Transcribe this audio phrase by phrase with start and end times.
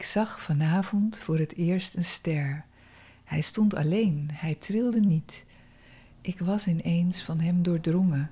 [0.00, 2.64] Ik zag vanavond voor het eerst een ster.
[3.24, 5.44] Hij stond alleen, hij trilde niet.
[6.20, 8.30] Ik was ineens van hem doordrongen.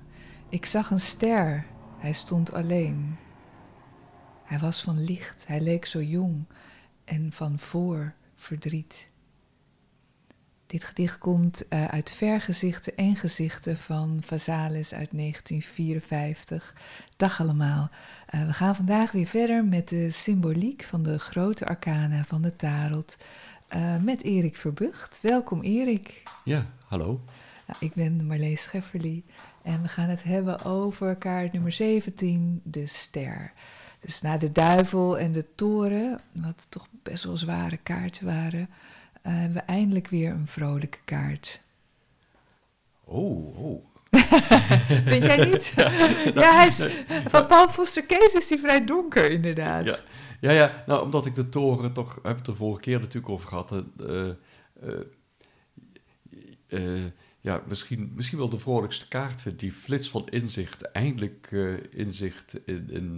[0.49, 1.65] Ik zag een ster,
[1.97, 3.17] hij stond alleen.
[4.43, 6.43] Hij was van licht, hij leek zo jong
[7.03, 9.09] en van voor verdriet.
[10.69, 16.75] Dit gedicht komt uh, uit Vergezichten en Gezichten van Vazalis uit 1954.
[17.17, 17.89] Dag allemaal.
[18.35, 22.55] Uh, we gaan vandaag weer verder met de symboliek van de grote arcana van de
[22.55, 23.17] tarot.
[23.75, 25.19] Uh, met Erik Verbucht.
[25.21, 26.21] Welkom Erik.
[26.43, 27.21] Ja, hallo.
[27.67, 29.23] Nou, ik ben Marlees Schefferly
[29.63, 33.53] en we gaan het hebben over kaart nummer 17, de ster.
[33.99, 38.69] Dus na de duivel en de toren, wat toch best wel zware kaarten waren,
[39.23, 41.61] uh, hebben we eindelijk weer een vrolijke kaart.
[43.03, 43.85] Oh, oh.
[45.05, 45.73] Vind jij niet?
[45.75, 45.91] ja,
[46.33, 46.85] ja, hij is,
[47.27, 49.85] van Paul Foster Kees is hij vrij donker, inderdaad.
[49.85, 49.99] Ja,
[50.41, 53.47] ja, ja, nou, omdat ik de toren toch, heb het de vorige keer natuurlijk over
[53.47, 53.83] gehad.
[54.01, 54.29] Uh,
[56.69, 57.05] uh,
[57.39, 60.81] ja, misschien, misschien wel de vrolijkste kaart vind, die flits van inzicht.
[60.81, 61.51] Eindelijk
[61.91, 63.17] inzicht in, in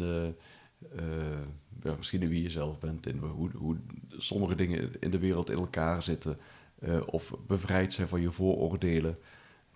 [1.83, 3.77] ja, misschien in wie je zelf bent, in hoe, hoe
[4.21, 6.37] sommige dingen in de wereld in elkaar zitten,
[6.79, 9.17] uh, of bevrijd zijn van je vooroordelen.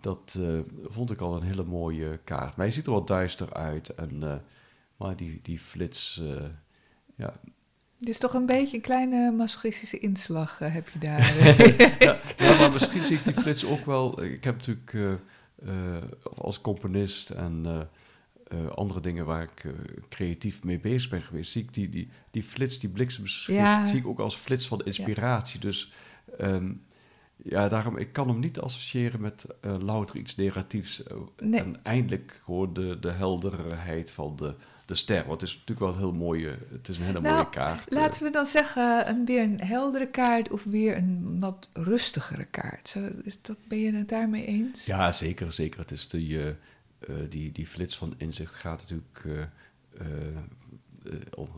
[0.00, 2.56] Dat uh, vond ik al een hele mooie kaart.
[2.56, 3.94] Maar hij ziet er wat duister uit.
[3.94, 4.34] En, uh,
[4.96, 6.22] maar die, die flits,
[7.16, 7.34] ja.
[7.98, 11.34] Dit is toch een beetje een kleine masochistische inslag, heb je daar.
[12.06, 14.22] ja, ja, maar misschien zie ik die flits ook wel.
[14.22, 15.20] Ik heb natuurlijk
[16.34, 17.88] als componist en
[18.52, 19.72] uh, andere dingen waar ik uh,
[20.08, 23.86] creatief mee bezig ben geweest, zie ik die, die, die flits, die bliksemschicht, ja.
[23.86, 25.60] zie ik ook als flits van inspiratie.
[25.60, 25.66] Ja.
[25.66, 25.92] Dus
[26.40, 26.82] um,
[27.36, 31.02] ja, daarom, ik kan hem niet associëren met uh, louter iets negatiefs.
[31.42, 31.60] Nee.
[31.60, 34.54] En eindelijk gewoon de, de helderheid van de,
[34.86, 35.26] de ster.
[35.26, 37.92] Want het is natuurlijk wel een heel mooie, het is een hele nou, mooie kaart.
[37.94, 42.88] Laten we dan zeggen, een, weer een heldere kaart of weer een wat rustigere kaart.
[42.88, 44.84] Zo, is dat, ben je het daarmee eens?
[44.84, 45.80] Ja, zeker, zeker.
[45.80, 46.56] Het is de...
[47.10, 49.22] Uh, die, die flits van inzicht gaat natuurlijk.
[49.24, 50.36] Uh,
[51.38, 51.48] uh,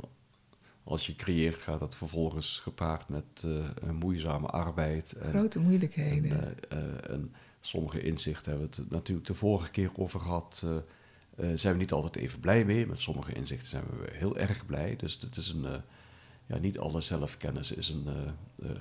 [0.85, 3.43] als je creëert, gaat dat vervolgens gepaard met
[3.81, 5.13] een moeizame arbeid.
[5.13, 6.57] En, Grote moeilijkheden.
[6.69, 10.67] En, en, sommige inzichten hebben we het natuurlijk de vorige keer over gehad.
[11.55, 12.87] zijn we niet altijd even blij mee.
[12.87, 14.97] Met sommige inzichten zijn we heel erg blij.
[14.97, 15.83] Dus het is een.
[16.47, 18.07] ja, niet alle zelfkennis is een,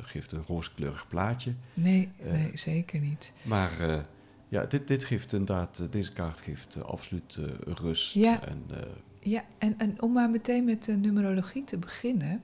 [0.02, 1.54] geeft een rooskleurig plaatje.
[1.74, 3.32] Nee, nee zeker niet.
[3.42, 4.06] Maar
[4.50, 8.14] ja, dit, dit geeft inderdaad, eh, deze kaart geeft uh, absoluut uh, rust.
[8.14, 8.78] Ja, en, uh,
[9.20, 12.42] ja en, en om maar meteen met de numerologie te beginnen.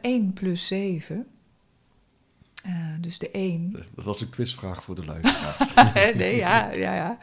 [0.00, 1.26] 1 plus 7.
[3.00, 3.72] dus de 1.
[3.94, 5.74] Dat was een quizvraag voor de luisteraars.
[6.14, 7.18] nee, ja, ja, ja.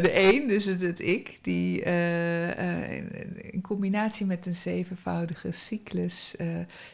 [0.00, 6.34] de 1, dus het, het ik, die in, in, combinatie met een zevenvoudige cyclus,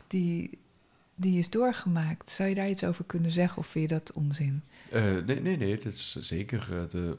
[0.06, 0.58] die,
[1.14, 2.30] die is doorgemaakt.
[2.30, 4.62] Zou je daar iets over kunnen zeggen of vind je dat onzin?
[4.92, 7.16] Uh, nee, nee, nee, dat is zeker uh, de,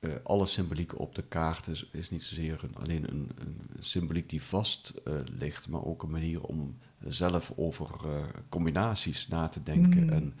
[0.00, 4.28] uh, alle symboliek op de kaart is, is niet zozeer een, alleen een, een, symboliek
[4.28, 4.94] die vast
[5.38, 7.90] ligt, maar ook een manier om zelf over
[8.48, 10.02] combinaties na te denken.
[10.02, 10.08] Mm.
[10.08, 10.34] En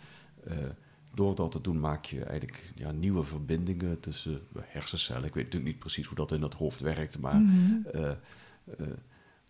[1.14, 5.24] door dat te doen maak je eigenlijk ja, nieuwe verbindingen tussen hersencellen.
[5.24, 7.86] Ik weet natuurlijk niet precies hoe dat in het hoofd werkt, maar mm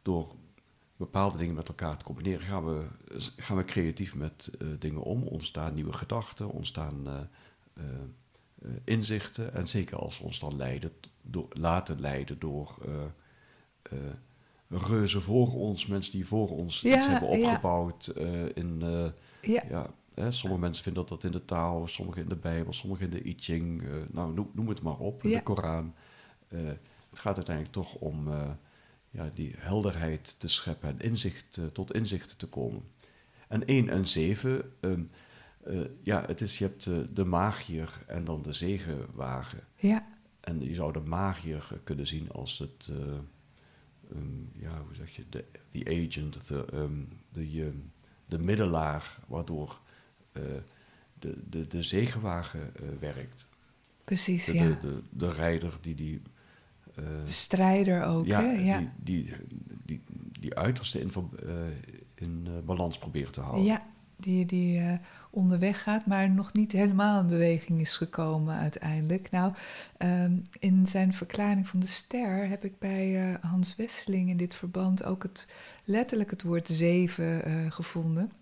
[0.03, 0.35] door
[0.99, 2.85] bepaalde dingen met elkaar te combineren, gaan we,
[3.37, 5.23] gaan we creatief met uh, dingen om.
[5.23, 7.15] Ontstaan nieuwe gedachten, ontstaan uh,
[7.75, 9.55] uh, inzichten.
[9.55, 10.93] En zeker als we ons dan leiden,
[11.23, 12.79] door, laten leiden door
[14.69, 18.13] reuzen voor ons, mensen die voor ons ja, iets hebben opgebouwd.
[18.15, 18.49] Ja.
[18.55, 18.83] in,
[19.43, 19.91] ja.
[20.15, 23.11] ja sommige mensen vinden dat, dat in de taal, sommigen in de Bijbel, sommigen in
[23.11, 23.83] de I Ching.
[24.11, 25.95] nou, noem, noem, het maar op, de Koran.
[26.49, 28.29] het gaat uiteindelijk toch om
[29.19, 32.83] ja, die helderheid te scheppen en inzicht, uh, tot inzicht te komen.
[33.49, 35.11] En 1 en 7, um,
[35.67, 39.61] uh, ja, het is, je hebt uh, de magier en dan de zegenwagen.
[39.77, 40.07] Ja.
[40.41, 42.91] En je zou de magier kunnen zien als het,
[44.11, 47.77] ehm, ja, hoe zeg je, de, the agent, de, ehm, de, ehm,
[48.27, 49.81] de middelaar waardoor
[50.33, 50.43] eh,
[51.19, 53.49] de, de, de zegenwagen eh, werkt.
[54.05, 54.67] Precies, De, ja.
[54.69, 56.23] de, de, de rijder die die...
[56.99, 58.51] eh, De strijder ook, ja, hè?
[58.51, 58.79] Ja.
[58.79, 59.35] Die, die,
[59.85, 60.01] die,
[60.41, 61.11] die uiterste in,
[61.47, 61.55] eh,
[62.15, 63.65] in eh, balans probeert te houden.
[63.65, 63.83] Ja,
[64.17, 64.83] die, die
[65.31, 69.31] onderweg gaat, maar nog niet helemaal in beweging is gekomen uiteindelijk.
[69.31, 69.53] Nou,
[69.97, 75.05] ehm, in zijn verklaring van de ster heb ik bij Hans Wesseling in dit verband
[75.05, 75.47] ook het,
[75.85, 78.33] letterlijk het woord zeven gevonden.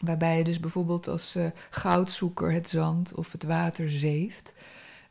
[0.00, 1.38] Waarbij je dus bijvoorbeeld als
[1.70, 4.52] goudzoeker het zand of het water zeeft.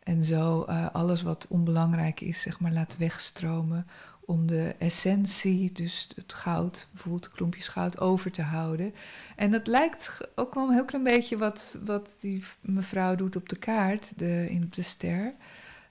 [0.10, 3.88] En zo eh, alles wat onbelangrijk is, zeg maar, laat wegstromen
[4.20, 8.94] om de essentie, dus het goud, bijvoorbeeld klompjes goud, over te houden.
[9.36, 13.50] En dat lijkt ook wel een heel klein beetje wat, wat die mevrouw doet op
[13.50, 15.34] de kaart, de, in de ster.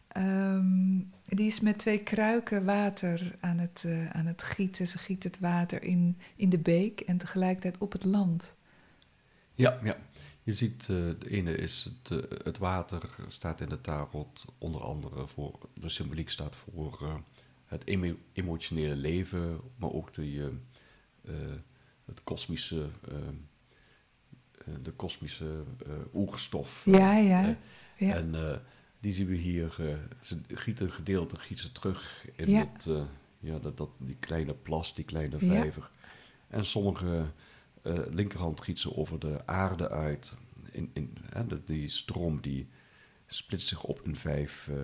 [0.09, 4.87] Ehm, die is met twee kruiken water aan het, eh, aan het gieten.
[4.87, 8.57] Ze giet het water in, in de beek en tegelijkertijd op het land.
[9.55, 9.97] Ja, ja.
[10.49, 14.81] Je ziet, eh, de ene is het, eh, het water staat in de tarot onder
[14.81, 17.15] andere voor, de symboliek staat voor eh,
[17.67, 20.51] het emo- emotionele leven, maar ook de,
[21.25, 21.53] eh, eh,
[22.05, 26.83] het kosmische, eh, eh, de kosmische eh, oerstof.
[26.85, 27.49] Ja, ja.
[27.49, 27.55] Eh,
[28.09, 28.15] ja.
[28.15, 28.57] En eh,
[29.01, 32.69] die zien we hier, eh, ze gieten een gedeelte, gieten ze terug in Ja.
[32.75, 33.05] dat, eh,
[33.41, 35.47] ja, dat, dat, die kleine plas, die kleine Ja.
[35.61, 35.91] vijver.
[36.49, 37.27] En sommige
[37.83, 40.37] eh, linkerhand giet ze over de aarde uit.
[40.71, 42.69] In, in, hè, de- die stroom die
[43.27, 44.75] splitst zich op in vijf eh,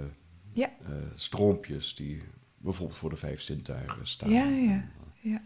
[0.53, 0.71] Ja.
[0.83, 2.23] eh, stroompjes die
[2.59, 4.31] bijvoorbeeld voor de vijf zintuigen staan.
[4.31, 5.43] Ja, ja.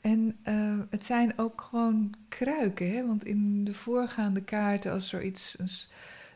[0.00, 3.06] En, eh, En het zijn ook gewoon kruiken, hè?
[3.06, 5.56] want in de voorgaande kaarten, als er iets,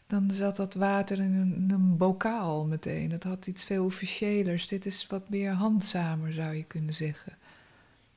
[0.07, 3.11] dan zat dat water in een, in een bokaal meteen.
[3.11, 4.67] Het had iets veel officiëlers.
[4.69, 7.33] Dit is wat meer handzamer, zou je kunnen zeggen.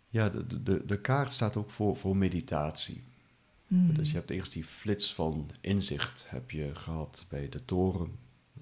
[0.10, 3.04] Ja, de, de- de, kaart staat ook voor, voor meditatie.
[3.68, 3.94] Hmm.
[3.94, 8.12] Dus je hebt eerst die flits van inzicht heb je gehad bij de toren.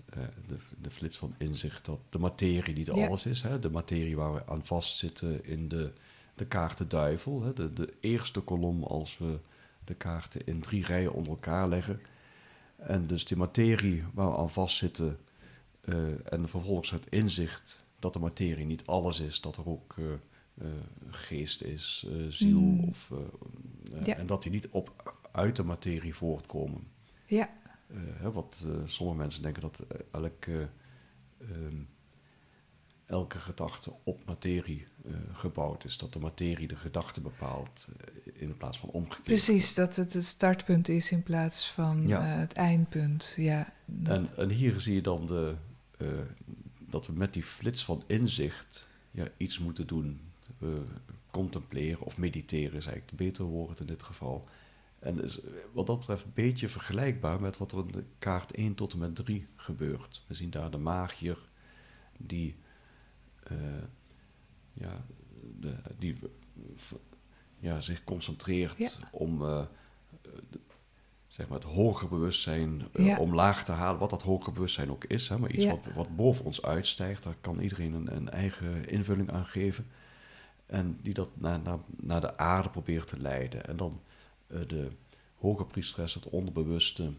[0.10, 3.08] Eh, de, de flits van inzicht dat de materie niet Ja.
[3.08, 3.42] alles is.
[3.42, 3.60] Hè?
[3.60, 5.94] De materie waar we aan vastzitten in de,
[6.36, 7.44] de kaart de duivel.
[7.44, 7.54] Hè?
[7.54, 9.40] De, de eerste kolom als we
[9.86, 12.02] de kaarten in drie rijen onder elkaar leggen.
[12.76, 15.18] En dus die materie waar we aan vastzitten
[15.82, 15.96] eh,
[16.34, 19.42] en vervolgens het inzicht dat de materie niet alles is.
[19.42, 20.06] Dat er ook eh,
[21.10, 22.80] geest is, eh, ziel Mm.
[22.80, 23.12] of...
[23.12, 23.18] eh,
[24.00, 24.16] eh, Ja.
[24.16, 26.88] En dat die niet op, uit de materie voortkomen.
[27.26, 27.50] Ja,
[27.88, 30.70] Eh, hè, wat eh, sommige mensen denken dat eh, elke,
[31.38, 31.78] ehm,
[33.06, 35.98] elke gedachte op materie eh, gebouwd is.
[35.98, 39.24] Dat de materie de gedachte bepaalt eh, in plaats van omgekeerd.
[39.24, 39.74] precies.
[39.74, 42.20] Dat het het startpunt is in plaats van Ja.
[42.34, 43.34] eh, het eindpunt.
[43.38, 45.56] Ja, En, en hier zie je dan de,
[45.98, 46.08] eh,
[46.90, 50.27] dat we met die flits van inzicht ja, iets moeten doen.
[50.62, 50.68] Eh,
[51.32, 54.46] contempleren of mediteren is eigenlijk het betere woord in dit geval.
[55.00, 55.40] En is
[55.74, 59.00] wat dat betreft een beetje vergelijkbaar met wat er in de kaart 1 tot en
[59.00, 60.24] met 3 gebeurt.
[60.28, 61.38] We zien daar de magier
[62.18, 62.56] die,
[63.44, 63.58] eh,
[64.74, 65.06] ja,
[65.60, 66.16] de, die
[67.60, 68.90] ja, zich concentreert Ja.
[69.12, 69.64] om eh,
[70.22, 70.60] de-
[71.28, 73.18] zeg maar het hoger bewustzijn Ja.
[73.18, 74.00] omlaag te halen.
[74.00, 75.30] Wat dat hoger bewustzijn ook is.
[75.30, 75.70] Hè, maar iets Ja.
[75.70, 77.24] wat, wat boven ons uitstijgt.
[77.24, 79.88] Daar kan iedereen een, een eigen invulling aan geven.
[80.68, 83.66] En die dat naar, naar, naar de aarde probeert te leiden.
[83.68, 84.02] En dan
[84.48, 84.92] eh, de
[85.36, 87.14] hoge priesteres, het onderbewuste,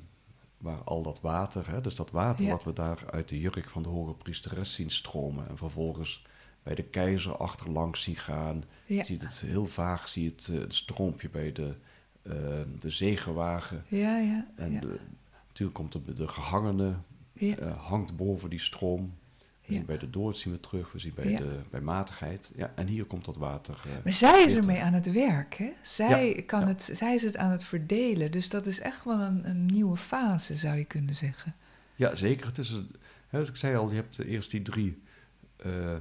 [0.59, 2.50] waar al dat water, hè, dus dat water Ja.
[2.50, 5.49] wat we daar uit de jurk van de hoge priesteres zien stromen.
[5.49, 6.26] En vervolgens
[6.62, 8.64] bij de keizer achterlangs zien gaan.
[8.87, 11.75] ja, Je ziet het heel vaag, zie je het, eh, het stroompje bij de,
[12.23, 12.33] eh,
[12.78, 13.85] de zegenwagen.
[13.88, 14.47] ja, ja.
[14.57, 14.99] En de,
[15.47, 16.95] natuurlijk komt de, de gehangene,
[17.35, 19.14] eh, hangt boven die stroom.
[19.69, 22.53] We zien bij de dood zien we terug, we zien bij, de, bij matigheid.
[22.57, 23.75] Ja, en hier komt dat water.
[23.87, 25.71] eh, Maar zij is ermee aan het werk, hè?
[25.83, 26.67] Zij, kan.
[26.69, 28.31] Het, zij is het aan het verdelen.
[28.31, 31.55] Dus dat is echt wel een, een nieuwe fase, zou je kunnen zeggen.
[31.95, 32.47] Ja, zeker.
[32.47, 32.91] Het is een,
[33.29, 35.03] hè, als ik zei al, je hebt eerst die drie.
[35.57, 35.95] eh,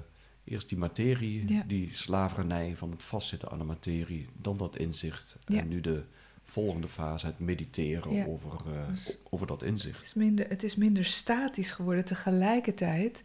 [0.44, 1.64] eerst die materie, Ja.
[1.68, 4.28] die slavernij van het vastzitten aan de materie.
[4.42, 5.38] Dan dat inzicht.
[5.46, 5.60] Ja.
[5.60, 6.04] En nu de
[6.44, 8.26] volgende fase, het mediteren Ja.
[8.26, 10.04] over, eh, Dus- over dat Het inzicht.
[10.04, 12.06] is minder, het is minder statisch geworden.
[12.06, 13.24] Tegelijkertijd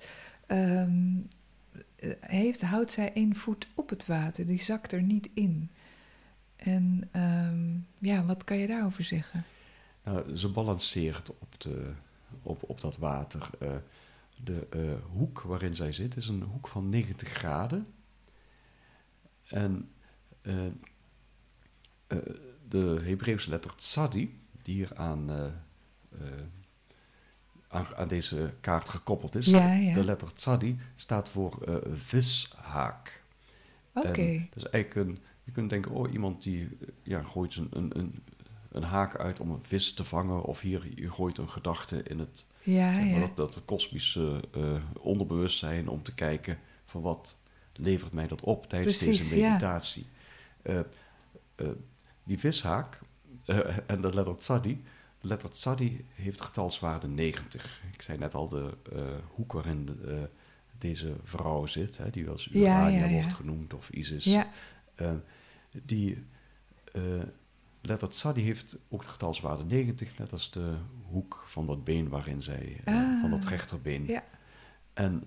[0.52, 1.18] ehm,
[1.96, 4.46] eh, heeft, houdt zij één voet op het water.
[4.46, 5.70] Die zakt er niet in.
[6.56, 9.44] En ehm, ja, wat kan je daarover zeggen?
[10.04, 11.92] Nou, ze balanceert op, de,
[12.42, 13.50] op, op dat water.
[13.58, 13.74] Eh,
[14.44, 17.86] de eh, hoek waarin zij zit is een hoek van 90 graden.
[19.48, 19.90] En
[20.42, 20.66] eh,
[22.68, 25.52] de Hebreeuwse letter tzadi, die hier aan,
[27.72, 29.94] aan, aan deze kaart gekoppeld is, Ja, ja.
[29.94, 33.22] de letter tzadi staat voor eh, vishaak.
[33.94, 34.46] Oké.
[34.50, 37.98] Dat is eigenlijk een, je kunt denken, oh, iemand die eh, ja, gooit een, een,
[37.98, 38.22] een,
[38.72, 40.42] een haak uit om een vis te vangen.
[40.42, 45.88] Of hier, je gooit een gedachte in het, Ja, zeg maar, dat, kosmische eh, onderbewustzijn
[45.88, 47.36] om te kijken van wat
[47.72, 50.06] levert mij dat op tijdens Precies, deze meditatie.
[50.62, 50.80] Eh,
[52.24, 53.00] die vishaak
[53.86, 54.82] en de letter tzadi,
[55.24, 57.80] letter tzadi heeft getalswaarde 90.
[57.92, 59.02] Ik zei net al de eh,
[59.34, 60.22] hoek waarin de, eh,
[60.78, 63.12] deze vrouw zit, hè, die Ja, Urania ja, ja.
[63.20, 64.24] wordt genoemd of Isis.
[64.24, 64.48] Ja,
[64.94, 65.12] Eh,
[65.82, 66.26] die
[66.92, 67.02] eh,
[67.80, 70.76] letter tzadi heeft ook de getalswaarde 90, net als de
[71.10, 73.20] hoek van dat been waarin zij, Ah.
[73.20, 74.06] van dat rechterbeen.
[74.06, 74.24] ja.
[74.92, 75.24] En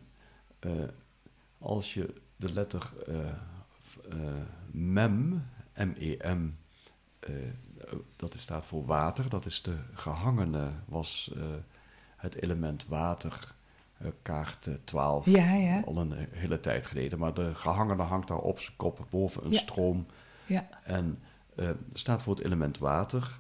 [1.58, 2.94] als je de letter
[4.72, 5.44] mem,
[5.76, 6.50] M-E-M,
[7.20, 7.34] eh,
[8.16, 11.42] dat staat voor water, dat is de gehangene, was eh,
[12.16, 13.54] het element water,
[13.98, 15.82] eh, kaart eh, 12, Ja, ja.
[15.86, 17.20] al een eh, hele tijd geleden.
[17.20, 19.58] Maar de gehangene hangt daar op zijn kop boven een Ja.
[19.60, 20.06] stroom.
[20.46, 21.20] Ja, En
[21.56, 23.38] eh staat voor het element water.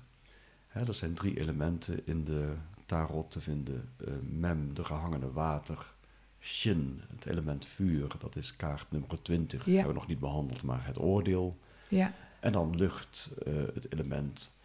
[0.67, 2.53] Hè, er zijn drie elementen in de
[2.85, 3.89] tarot te vinden.
[3.97, 5.93] Eh, mem, de gehangene water.
[6.39, 8.07] Shin, het element vuur.
[8.19, 9.65] Dat is kaart nummer 20.
[9.65, 9.71] Ja.
[9.73, 11.59] hebben we nog niet behandeld, maar het oordeel.
[11.89, 12.13] ja.
[12.45, 14.57] En dan lucht, eh, het element.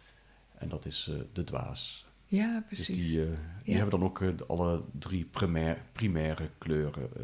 [0.57, 2.05] En dat is eh, de dwaas.
[2.25, 2.95] Ja, Dus precies.
[2.95, 3.27] die, eh,
[3.63, 3.79] die Ja.
[3.79, 7.09] hebben dan ook eh, alle drie primair, primaire kleuren.
[7.15, 7.23] eh,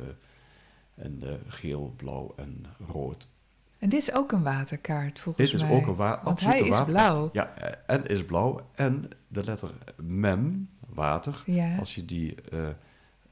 [1.05, 3.27] en eh, geel, blauw en rood.
[3.79, 5.77] En dit is ook een waterkaart, volgens Dit is mij.
[5.77, 6.87] ook een wa Want hij is waterkaart.
[7.13, 7.29] blauw.
[7.33, 8.69] Ja, eh, en is blauw.
[8.75, 11.43] En de letter mem, water.
[11.45, 12.73] Ja, Als je die, eh, eh,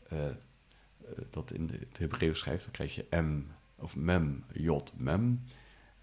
[0.10, 0.32] eh,
[1.29, 3.41] dat in het Hebreeuws schrijft, dan krijg je m,
[3.75, 5.44] of mem, jot, mem.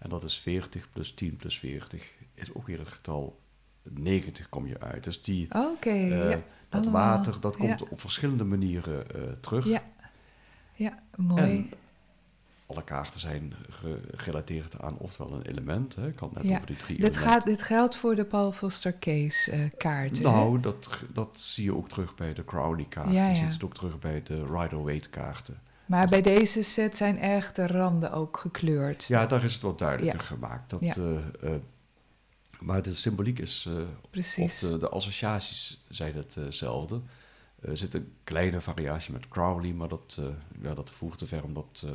[0.03, 2.11] En dat is 40 plus 10 plus 40.
[2.33, 3.39] Is ook weer het getal
[3.83, 5.03] 90 kom je uit.
[5.03, 6.91] Dus die, eh, ja, dat allemaal.
[6.91, 7.85] water, dat komt Ja.
[7.89, 9.65] op verschillende manieren eh, terug.
[9.65, 9.81] ja.
[10.73, 11.41] ja, mooi.
[11.41, 11.69] En
[12.65, 15.95] alle kaarten zijn ge- gerelateerd aan oftewel een element.
[15.95, 16.07] Hè.
[16.07, 17.31] Ik had net Ja, over die drie dit, elementen.
[17.31, 20.17] gaat, dit geldt voor de Paul Foster Case eh kaart.
[20.17, 20.23] hè?
[20.23, 23.11] Nou, dat, dat zie je ook terug bij de Crowley-kaart.
[23.11, 23.41] Ja, je ja.
[23.43, 25.59] ziet het ook terug bij de Rider-Waite-kaarten.
[25.85, 29.03] Maar bij deze set zijn erg de randen ook gekleurd.
[29.03, 30.69] Ja, daar is het wat duidelijker gemaakt.
[30.69, 30.93] Dat, Ja.
[30.95, 31.15] eh,
[31.53, 31.59] eh,
[32.59, 33.69] maar de symboliek is,
[34.03, 34.59] of Precies.
[34.59, 37.01] de, de associaties zijn hetzelfde.
[37.61, 40.21] er zit een kleine variatie met Crowley, maar dat,
[40.61, 41.85] ja, dat voert te ver, omdat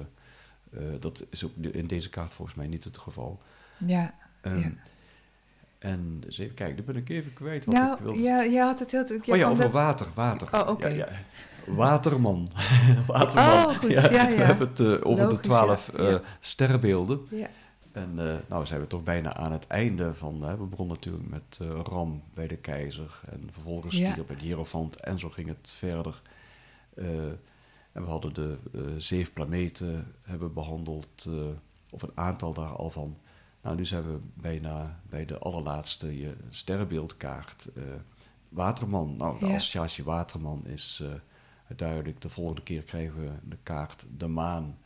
[1.01, 3.43] dat is ook in deze kaart volgens mij niet het geval.
[3.87, 4.73] Ja, Ehm, Ja.
[5.79, 8.61] En eens even kijken, nu ben ik even kwijt wat ik nou, wilde ja, je
[8.61, 9.05] had het heel...
[9.27, 10.49] oh ja, over dat- water, water.
[10.61, 10.87] Oh, oké.
[10.89, 11.09] Ja, ja.
[11.75, 12.49] Waterman.
[13.07, 13.47] Waterman.
[13.67, 14.29] Oh, goed, ja, ja.
[14.29, 17.21] We hebben het eh, over Logisch, de twaalf eh, sterrenbeelden.
[17.31, 17.49] Ja,
[17.93, 20.41] En eh, nou zijn we toch bijna aan het einde van...
[20.41, 23.21] We begonnen natuurlijk met Ram bij de keizer.
[23.31, 24.15] En vervolgens Ja.
[24.27, 24.97] Bij de hierofant.
[24.97, 26.23] En zo ging het verder.
[27.93, 28.57] En we hadden de
[28.97, 31.25] zeven planeten hebben behandeld.
[31.29, 31.33] eh,
[31.91, 33.17] of een aantal daar al van.
[33.63, 37.69] Nou, nu zijn we bijna bij de allerlaatste je sterrenbeeldkaart.
[37.75, 37.83] eh,
[38.49, 39.17] Waterman.
[39.17, 39.55] Nou, de Ja.
[39.55, 42.21] associatie Waterman is eh, duidelijk.
[42.21, 44.79] De volgende keer krijgen we de kaart de maan.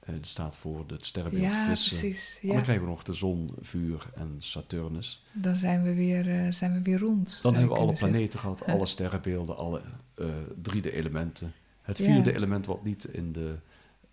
[0.00, 1.98] Eh dat staat voor het sterrenbeeld ja vissen.
[1.98, 2.38] precies.
[2.42, 2.62] En dan Ja.
[2.62, 5.24] krijgen we nog de zon, vuur en Saturnus.
[5.32, 7.38] Dan zijn we weer, zijn we weer rond.
[7.42, 8.08] Dan hebben we alle zeggen.
[8.10, 9.82] planeten gehad, alle sterrenbeelden, alle
[10.14, 10.26] eh
[10.62, 11.52] drie de elementen.
[11.82, 12.04] Het Ja.
[12.04, 13.56] vierde element wat niet in de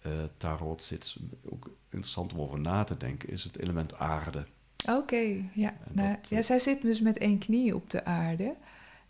[0.04, 1.16] eh, tarot zit,
[1.50, 4.46] ook interessant om over na te denken, is het element aarde.
[4.90, 5.74] Oké, ja.
[5.92, 6.38] Nou, dat, ja.
[6.38, 8.56] eh, Zij zit dus met één knie op de aarde.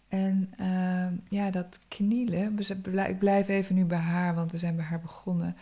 [0.08, 2.60] En ehm, ja, dat knielen,
[3.10, 5.56] ik blijf even nu bij haar, want we zijn bij haar begonnen.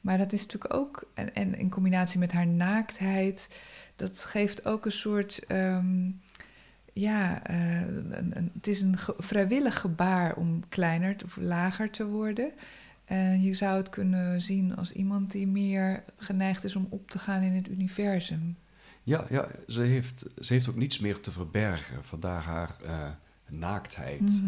[0.00, 3.48] Maar dat is natuurlijk ook, en, en in combinatie met haar naaktheid,
[3.96, 6.10] dat geeft ook een soort, ehm,
[6.92, 12.06] ja, eh, een, een- het is een ge- vrijwillig gebaar om kleiner of lager te
[12.06, 12.52] worden.
[13.06, 17.18] En je zou het kunnen zien als iemand die meer geneigd is om op te
[17.18, 18.56] gaan in het universum.
[19.02, 23.08] Ja, ja ze, heeft, ze heeft ook niets meer te verbergen, vandaar haar eh,
[23.48, 24.42] naaktheid.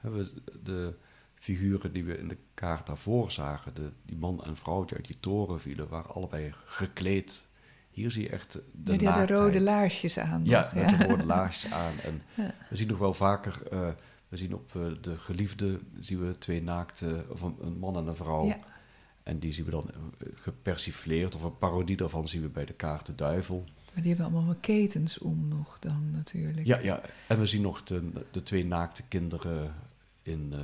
[0.00, 0.94] We- De
[1.34, 5.06] figuren die we in de kaart daarvoor zagen, de, die man en vrouw die uit
[5.06, 7.46] die toren vielen, waren allebei gekleed.
[7.90, 10.44] Hier zie je echt de Ja, die hadden rode laarsjes aan.
[10.44, 11.92] Ja, nog, met de rode laarsjes aan.
[12.04, 12.54] En Ja.
[12.70, 13.88] we zien nog wel vaker, eh,
[14.28, 18.06] we zien op eh, de geliefde, zien we twee naakte, of een, een man en
[18.06, 18.44] een vrouw.
[18.46, 18.58] Ja.
[19.22, 22.72] En die zien we dan eh, gepersifleerd, of een parodie daarvan zien we bij de
[22.72, 23.64] kaart de duivel.
[23.94, 26.66] Maar die hebben allemaal wel ketens om nog dan natuurlijk.
[26.66, 27.00] Ja, ja.
[27.28, 29.74] En we zien nog de, de twee naakte kinderen
[30.22, 30.60] in, eh,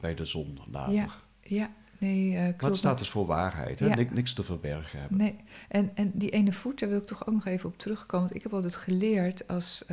[0.00, 0.94] bij de zon later.
[0.94, 1.08] Ja,
[1.42, 2.60] Ja, nee, klopt.
[2.60, 3.86] Maar het staat dus voor waarheid, hè?
[3.86, 3.94] Ja.
[3.94, 5.18] Nik- niks te verbergen hebben.
[5.18, 5.36] Nee,
[5.68, 8.26] en, en die ene voet, daar wil ik toch ook nog even op terugkomen.
[8.26, 9.84] Want ik heb altijd geleerd, als,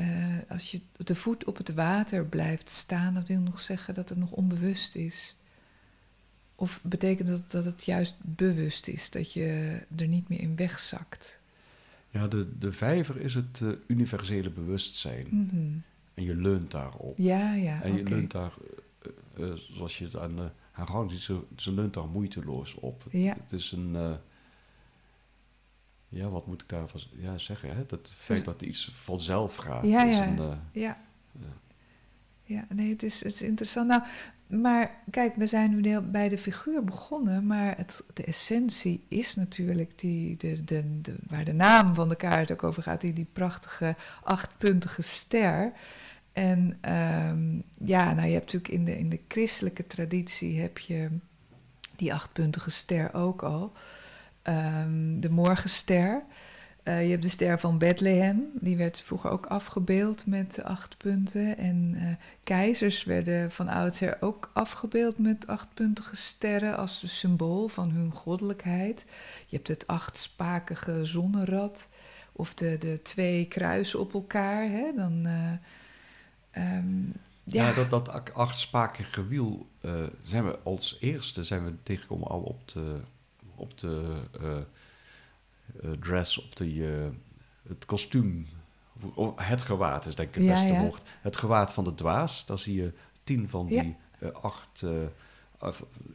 [0.00, 4.08] eh, als je de voet op het water blijft staan, dat wil nog zeggen dat
[4.08, 5.36] het nog onbewust is.
[6.54, 11.40] Of betekent dat dat het juist bewust is, dat je er niet meer in wegzakt?
[12.10, 15.26] Ja, de, de vijver is het eh, universele bewustzijn.
[15.30, 15.56] Mhm.
[16.14, 17.18] En je leunt daarop.
[17.18, 17.82] Ja, ja.
[17.82, 18.10] en je oké.
[18.10, 18.52] leunt daar,
[19.36, 23.04] eh, zoals je het aan herhaling ziet, ze, ze leunt daar moeiteloos op.
[23.10, 23.36] Ja.
[23.42, 24.18] Het is een,
[26.10, 27.76] ja, wat moet ik daarvan ja, zeggen?
[27.76, 27.86] Hè?
[27.86, 29.84] Dat feit dat iets vanzelf gaat.
[29.84, 30.26] Ja, is ja.
[30.26, 30.98] Een, eh, Ja.
[31.32, 31.48] Ja.
[32.44, 33.88] Ja, nee, het is, het is interessant.
[33.88, 34.02] Nou,
[34.46, 39.98] maar kijk, we zijn nu bij de figuur begonnen, maar het, de essentie is natuurlijk
[39.98, 43.26] die, de, de, de, waar de naam van de kaart ook over gaat, die, die
[43.32, 45.72] prachtige achtpuntige ster.
[46.32, 51.08] En ehm, ja, nou, je hebt natuurlijk in de, in de christelijke traditie heb je
[51.96, 53.72] die achtpuntige ster ook al.
[54.42, 56.22] Ehm, de morgenster.
[56.82, 61.58] Eh, je hebt de ster van Bethlehem, die werd vroeger ook afgebeeld met acht punten.
[61.58, 62.06] En eh,
[62.44, 69.04] keizers werden van oudsher ook afgebeeld met achtpuntige sterren als symbool van hun goddelijkheid.
[69.46, 71.88] Je hebt het achtspakige zonnerad
[72.32, 74.62] of de, de twee kruisen op elkaar.
[74.70, 74.92] Hè?
[74.96, 75.52] Dan, eh,
[76.50, 76.98] ehm,
[77.44, 79.68] ja, dat, dat ak- achtspakige wiel
[80.22, 83.00] zijn we als eerste zijn we tegengekomen al op de,
[83.60, 88.46] op de eh, eh, dress, op de, eh, het kostuum.
[89.36, 90.80] Het gewaad is denk ik het Ja, beste ja.
[90.80, 91.02] woord.
[91.20, 93.96] Het gewaad van de dwaas, daar zie je tien van die
[94.32, 94.84] acht...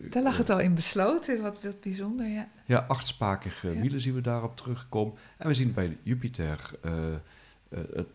[0.09, 2.49] daar lag het al in besloten, wat, wat bijzonder, ja.
[2.65, 3.81] Ja, achtspakige Ja.
[3.81, 5.13] wielen zien we daarop terugkomen.
[5.37, 6.71] En we zien bij Jupiter
[7.69, 8.07] het,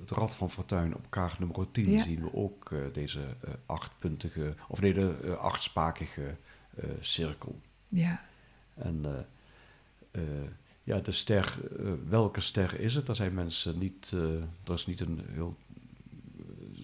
[0.00, 2.02] het rad van Fortuin op kaart nummer 10 Ja.
[2.02, 3.20] zien we ook eh, deze
[3.66, 6.36] achtpuntige, of nee, de achtspakige
[7.00, 7.60] cirkel.
[7.88, 8.20] Ja,
[8.82, 10.48] En eh, eh,
[10.82, 13.06] ja, de ster, eh, welke ster is het?
[13.06, 14.14] Daar zijn mensen niet,
[14.64, 15.56] dat is niet een heel,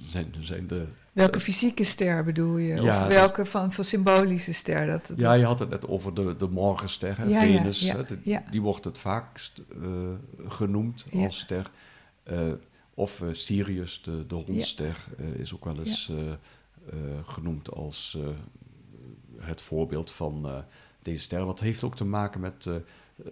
[0.05, 2.75] zijn, zijn de welke fysieke ster bedoel je?
[2.75, 4.87] Ja, of dus- welke van, van symbolische ster?
[4.87, 7.81] Dat, dat, Ja, je had het net over de, de morgenster, hè, Ja, ja, Venus.
[7.81, 8.43] ja, hè, de- ja.
[8.51, 9.63] Die wordt het vaakst
[10.49, 11.71] genoemd als ster.
[12.95, 16.13] Of Sirius, de, de hondster, eh, is ook wel eens
[17.27, 18.19] genoemd als
[19.39, 20.65] het voorbeeld van
[21.03, 21.39] deze ster.
[21.39, 22.75] Dat heeft ook te maken met, eh,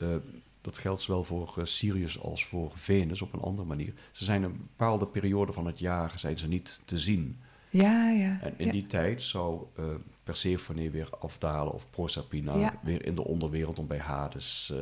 [0.01, 0.21] eh,
[0.61, 3.95] dat geldt zowel voor eh, Sirius als voor Venus op een andere manier.
[4.13, 7.39] Ze zijn een bepaalde periode van het jaar zijn ze niet te zien.
[7.71, 8.39] ja, ja.
[8.41, 8.73] En in ja.
[8.73, 9.85] die tijd zou eh
[10.25, 12.81] Persephone weer afdalen of Proserpina Ja.
[12.83, 14.73] weer in de onderwereld om bij Hades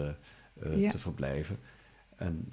[0.75, 0.91] Ja.
[0.91, 1.59] te verblijven.
[2.17, 2.53] En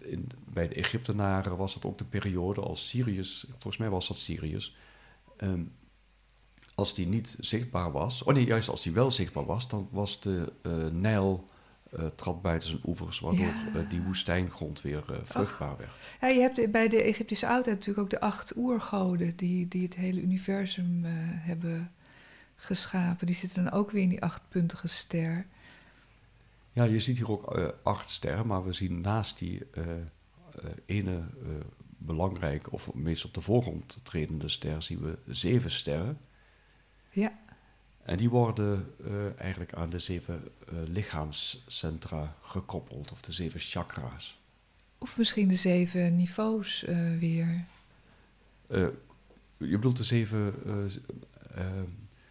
[0.00, 4.16] in, bij de Egyptenaren was dat ook de periode als Sirius, volgens mij was dat
[4.16, 4.76] Sirius,
[5.36, 5.62] ehm,
[6.82, 10.20] als die niet zichtbaar was, oh nee, juist als die wel zichtbaar was, dan was
[10.20, 11.48] de eh Nijl
[12.14, 13.66] trad buiten zijn oevers, waardoor Ja.
[13.74, 15.90] eh, die woestijngrond weer vruchtbaar werd.
[16.20, 19.94] Ja, je hebt bij de Egyptische oudheid natuurlijk ook de acht oergoden die, die het
[19.94, 21.92] hele universum hebben
[22.56, 23.26] geschapen.
[23.26, 25.46] Die zitten dan ook weer in die achtpuntige ster.
[26.72, 29.62] Ja, je ziet hier ook acht sterren, maar we zien naast die
[30.86, 31.22] ene
[31.98, 36.18] belangrijke, of meest op de voorgrond tredende ster, zien we zeven sterren.
[37.12, 37.38] Ja,
[38.02, 44.40] En die worden eh, eigenlijk aan de zeven eh, lichaamscentra gekoppeld, of de zeven chakra's.
[44.98, 47.64] of misschien de zeven niveaus eh, weer.
[49.56, 50.54] Je bedoelt de zeven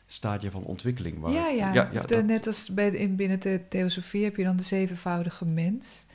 [0.05, 1.19] stadia van ontwikkeling?
[1.19, 1.85] Waar ja, het- ja.
[2.01, 6.05] de- dat- net als bij, in, binnen de theosofie heb je dan de zevenvoudige mens.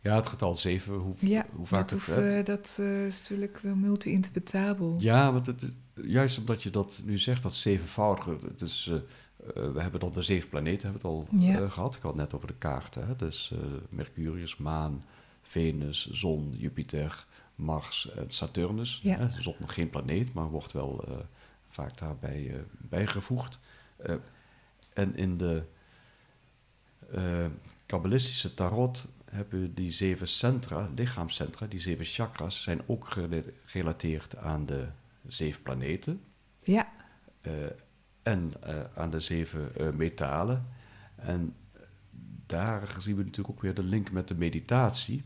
[0.00, 2.46] ja, het getal zeven, hoe, Ja, hoe vaak dat, het...
[2.46, 4.96] dat is natuurlijk wel multi-interpretabel.
[4.98, 9.72] Ja, want het, juist omdat je dat nu zegt, dat zevenvoudige, het is, eh, eh,
[9.72, 11.60] we hebben dan de zeven planeten hebben we het al Ja.
[11.60, 11.94] eh, gehad.
[11.94, 13.06] Ik had het net over de kaarten.
[13.06, 13.16] Hè?
[13.16, 13.52] Dus
[13.88, 15.04] Mercurius, Maan,
[15.42, 19.00] Venus, Zon, Jupiter, Mars en Saturnus.
[19.02, 19.16] Ja.
[19.18, 19.42] Hè?
[19.42, 21.04] Zon nog geen planeet, maar wordt wel
[21.68, 23.58] vaak daarbij bijgevoegd.
[24.92, 25.62] En in de
[27.86, 34.36] kabbalistische tarot hebben we die zeven centra, lichaamscentra, die zeven chakras, zijn ook gere- gerelateerd
[34.36, 34.86] aan de
[35.26, 36.24] zeven planeten
[36.62, 36.92] Ja,
[37.40, 37.52] eh,
[38.22, 40.66] en eh, aan de zeven eh, metalen.
[41.16, 41.54] En
[42.46, 45.24] daar zien we natuurlijk ook weer de link met de meditatie.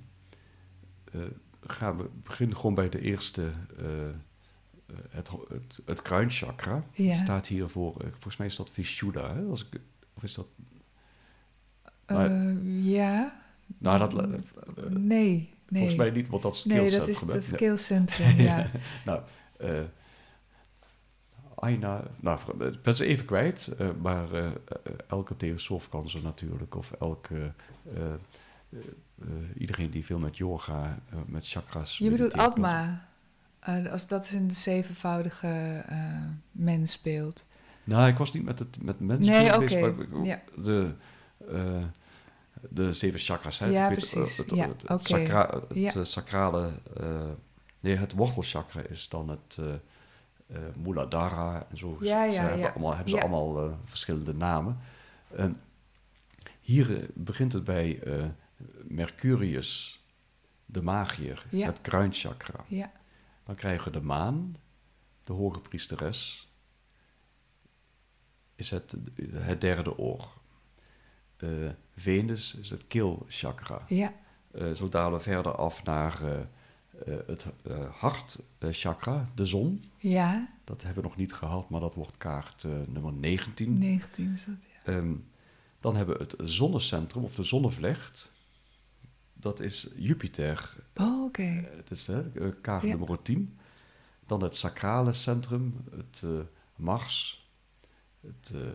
[1.61, 3.51] Gaan we beginnen gewoon bij de eerste,
[5.11, 6.85] het, het, het kruinchakra.
[6.93, 7.15] Ja.
[7.15, 9.43] Staat hier voor, volgens mij is dat Vishuddha, hè?
[9.43, 9.81] Als ik,
[10.15, 10.47] of is dat...
[12.65, 13.43] ja.
[13.79, 14.13] Nou, dat,
[14.91, 15.51] nee, nee.
[15.69, 17.35] Volgens mij niet, want dat is Nee, dat is skillcentrum, hè?
[17.35, 18.71] dat skillcentrum, ja.
[19.05, 19.23] Nou,
[21.55, 24.53] Aina, nou, ik ben ze even kwijt, eh, maar eh, eh,
[25.09, 27.53] elke theosoof kan ze natuurlijk, of elke,
[27.95, 28.15] eh, eh,
[29.23, 31.99] eh, iedereen die veel met yoga, eh, met chakras...
[31.99, 33.09] Je bedoelt Atma,
[33.61, 37.47] eh, als dat is in de zevenvoudige eh, mens speelt.
[37.85, 40.41] Nou, ik was niet met, het, met mensen Nee, bezig, oké, maar ja.
[40.57, 40.95] de,
[41.51, 41.85] eh,
[42.69, 43.59] de zeven chakras.
[43.59, 43.67] Hè?
[43.67, 44.37] Ja, weet, precies.
[44.37, 45.03] Het, Ja, het, oké.
[45.07, 45.95] sacra- het Ja.
[45.95, 46.71] eh, sacrale...
[47.01, 47.21] eh,
[47.81, 49.75] nee, het wortelchakra is dan het eh
[50.49, 51.97] eh, Muladhara en zo.
[52.01, 52.69] Ja, Ze ja, hebben, ja.
[52.69, 54.79] Allemaal, hebben ze allemaal eh, verschillende namen.
[55.37, 55.61] En
[56.61, 58.03] hier begint het bij
[58.83, 60.03] Mercurius,
[60.67, 61.67] de magier, Ja.
[61.67, 62.65] het kruinchakra.
[62.67, 62.93] Ja,
[63.45, 64.57] Dan krijgen we de maan,
[65.25, 66.49] de hoge priesteres,
[68.55, 68.95] is het,
[69.33, 70.29] het derde oor.
[71.97, 73.85] Venus is het keelchakra.
[73.89, 74.13] ja,
[74.75, 76.21] zo dalen we verder af naar
[77.07, 79.85] eh, eh, het eh, hartchakra, de zon.
[79.99, 80.49] ja.
[80.65, 83.79] Dat hebben we nog niet gehad, maar dat wordt kaart eh, nummer 19.
[83.79, 84.93] 19 is dat, ja.
[84.93, 85.15] Ehm,
[85.81, 88.33] dan hebben we het zonnecentrum, of de zonnevlecht.
[89.35, 90.75] Dat is Jupiter.
[90.97, 91.43] Oh, oké.
[91.43, 92.19] Eh, Het is eh,
[92.61, 92.89] kaart Ja.
[92.97, 93.59] nummer 10.
[94.27, 96.31] Dan het sacrale centrum, het eh,
[96.77, 97.49] Mars.
[98.21, 98.75] Het, eh, eh,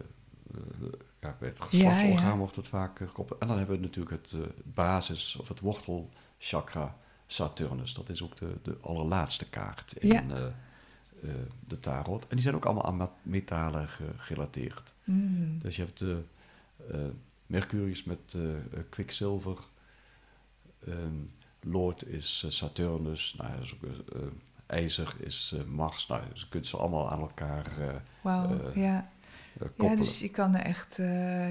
[1.22, 2.38] ja, bij het geslachtsorgaan ja.
[2.38, 3.40] wordt het vaak eh, gekoppeld.
[3.40, 7.94] En dan hebben we natuurlijk het eh, basis- of het wortelchakra Saturnus.
[7.94, 10.24] Dat is ook de, de allerlaatste kaart in Ja.
[10.30, 11.30] eh, eh,
[11.68, 12.22] de tarot.
[12.24, 14.94] En die zijn ook allemaal aan metalen ge- gerelateerd.
[15.04, 15.58] Mhm.
[15.58, 16.22] Dus je hebt de
[16.92, 17.00] eh,
[17.46, 18.38] Mercurius met
[18.90, 19.58] kwikzilver.
[20.88, 21.16] Ehm,
[21.62, 23.34] Lord is Saturnus.
[23.38, 23.82] Nou, is ook,
[24.66, 26.08] IJzer is Mars.
[26.08, 28.50] Nou, dus je kunt ze allemaal aan elkaar eh, ja.
[28.76, 29.12] eh, Ja,
[29.78, 29.98] koppelen.
[29.98, 30.96] dus je kan, er echt,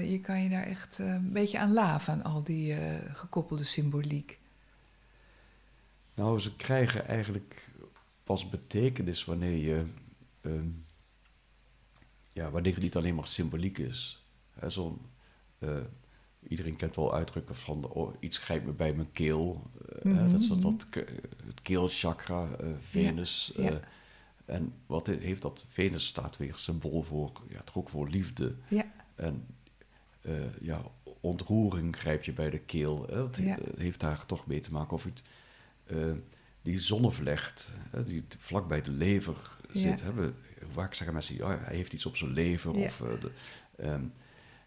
[0.09, 2.75] je kan je daar echt een beetje aan laven aan al die
[3.11, 4.39] gekoppelde symboliek.
[6.15, 7.67] Nou, ze krijgen eigenlijk
[8.23, 9.85] pas betekenis wanneer je...
[10.41, 10.67] ehm,
[12.33, 14.25] ja, wanneer het niet alleen maar symboliek is.
[14.67, 15.01] Zo'n,
[15.59, 15.77] eh,
[16.47, 17.87] iedereen kent wel uitdrukken van...
[17.89, 19.71] Oh, iets grijpt me bij mijn keel.
[20.03, 20.69] Eh, dat is dat, mhm.
[20.69, 20.87] dat
[21.45, 23.51] het keelchakra, eh, Venus.
[23.57, 23.79] ja.
[24.45, 25.65] en wat he- heeft dat?
[25.67, 28.55] Venus staat weer symbool voor, ja, toch ook voor liefde.
[28.67, 29.45] Ja, En
[30.61, 30.81] ja,
[31.19, 33.05] ontroering grijp je bij de keel.
[33.07, 33.15] Hè?
[33.15, 33.57] Dat Ja.
[33.77, 34.93] heeft daar toch mee te maken.
[34.93, 35.21] Of het,
[35.85, 35.97] eh,
[36.61, 39.79] die zonnevlecht, hè, die vlak bij de lever Ja.
[39.79, 40.03] zit.
[40.03, 40.13] Hè?
[40.13, 40.33] We,
[40.73, 42.77] vaak zeggen mensen, ja, hij heeft iets op zijn lever.
[42.77, 42.85] Ja.
[42.85, 43.31] Of, eh, de,
[43.77, 44.03] ehm,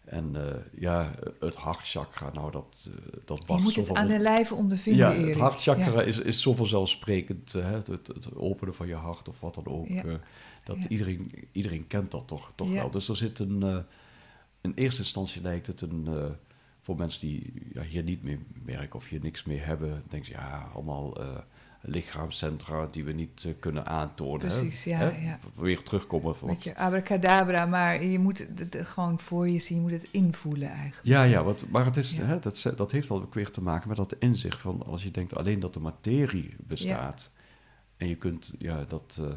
[0.05, 4.19] en eh, ja, het hartchakra, nou dat, eh, dat je moet het zoveel- aan de
[4.19, 5.27] lijve ondervinden, ja, Erik.
[5.27, 6.01] het hartchakra Ja.
[6.01, 7.53] is, is zo vanzelfsprekend.
[7.53, 9.87] eh, Het, het, het openen van je hart of wat dan ook.
[9.87, 10.03] Ja.
[10.63, 10.87] dat Ja.
[10.89, 12.91] iedereen, iedereen kent dat toch, toch wel.
[12.91, 13.85] Dus er zit een...
[14.61, 16.07] in eerste instantie lijkt het een...
[16.87, 20.03] voor mensen die ja, hier niet mee werken of hier niks mee hebben...
[20.09, 21.37] denken ze, ja, allemaal eh
[21.81, 24.47] lichaamscentra die we niet eh, kunnen aantonen.
[24.49, 24.59] hè.
[24.59, 25.27] Precies, ja, Hè?
[25.27, 25.39] ja.
[25.55, 29.81] Weer terugkomen van Met je abracadabra, maar je moet het gewoon voor je zien, je
[29.81, 31.07] moet het invoelen eigenlijk.
[31.07, 32.25] Ja, ja, wat, maar het is, Ja.
[32.25, 35.35] Hè, dat, dat heeft al weer te maken met dat inzicht van als je denkt
[35.35, 37.31] alleen dat de materie bestaat
[37.97, 39.29] en je kunt, ja, dat, eh,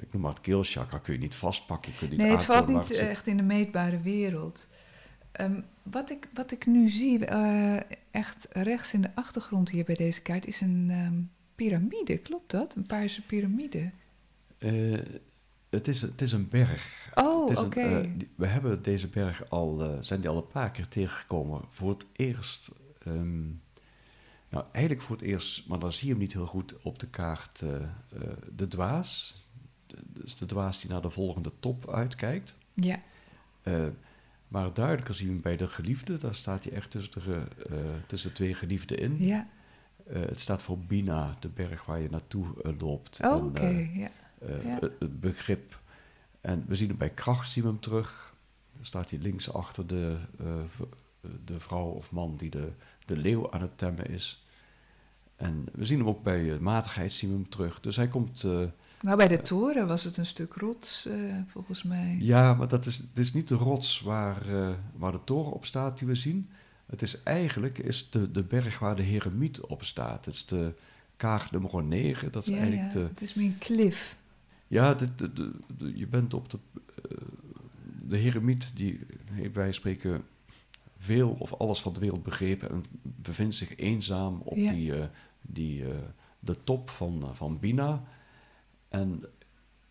[0.00, 2.64] ik noem maar het keelchakra, kun je niet vastpakken, je kunt niet Nee, het aantonen
[2.64, 4.68] valt niet het echt in de meetbare wereld.
[5.36, 7.76] Ehm, wat, ik, wat ik nu zie, eh,
[8.10, 11.14] echt rechts in de achtergrond hier bij deze kaart, is een ehm,
[11.54, 12.16] piramide.
[12.18, 12.74] Klopt dat?
[12.74, 13.90] Een paarse piramide.
[14.58, 14.98] Eh,
[15.70, 17.10] het, is, het is een berg.
[17.14, 17.80] Oh, oké.
[17.80, 21.60] eh, we hebben deze berg al, zijn die al een paar keer tegengekomen.
[21.70, 22.70] Voor het eerst,
[23.04, 23.44] ehm,
[24.48, 27.08] nou eigenlijk voor het eerst, maar dan zie je hem niet heel goed op de
[27.10, 27.62] kaart,
[28.56, 29.44] de dwaas.
[29.86, 32.56] De- Dus de dwaas die naar de volgende top uitkijkt.
[32.74, 32.98] Ja,
[34.48, 36.16] maar duidelijker zien we bij de geliefde.
[36.16, 39.16] Daar staat hij echt tussen de, eh, tussen twee geliefden in.
[39.18, 39.48] ja.
[40.06, 43.20] Eh, het staat voor Bina, de berg waar je naartoe eh, loopt.
[43.24, 43.88] Oh, oké.
[43.92, 44.10] ja.
[44.64, 44.78] Ja.
[44.80, 45.80] het, begrip.
[46.40, 48.34] En we zien hem bij kracht, zien we hem terug.
[48.72, 50.18] Dan staat hij links achter de,
[51.44, 52.72] de vrouw of man die de,
[53.04, 54.46] de leeuw aan het temmen is.
[55.36, 57.80] En we zien hem ook bij matigheid, zien we hem terug.
[57.80, 58.44] Dus hij komt...
[59.06, 62.18] eh, Nou, bij de toren was het een stuk rots, eh, volgens mij.
[62.20, 65.64] Ja, maar dat is, het is niet de rots waar, eh, waar de toren op
[65.64, 66.48] staat die we zien.
[66.86, 70.24] Het is eigenlijk is de, de berg waar de heremiet op staat.
[70.24, 70.74] Het is de
[71.16, 72.32] kaart nummer 9.
[72.32, 72.98] Dat is ja, eigenlijk ja.
[72.98, 73.06] de...
[73.06, 74.16] Het is meer een klif.
[74.66, 76.58] Ja, de, de, de, de- je bent op de...
[77.08, 77.16] eh,
[78.08, 79.00] de heremiet die
[79.52, 80.24] bij spreken
[80.98, 82.70] veel of alles van de wereld begrepen...
[82.70, 84.72] en bevindt zich eenzaam op Ja.
[84.72, 84.92] die,
[85.42, 85.84] die,
[86.38, 88.02] de top van, van Bina...
[88.88, 89.24] En